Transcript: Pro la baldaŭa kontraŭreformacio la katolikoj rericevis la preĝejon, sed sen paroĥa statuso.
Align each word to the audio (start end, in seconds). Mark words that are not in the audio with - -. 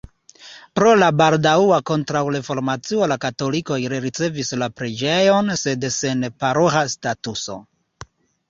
Pro 0.77 0.93
la 1.01 1.09
baldaŭa 1.17 1.77
kontraŭreformacio 1.89 3.09
la 3.13 3.17
katolikoj 3.25 3.79
rericevis 3.93 4.51
la 4.63 4.71
preĝejon, 4.81 5.55
sed 5.65 5.89
sen 5.99 6.29
paroĥa 6.45 6.83
statuso. 6.97 7.61